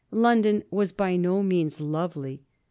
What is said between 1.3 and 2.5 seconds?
means lovely.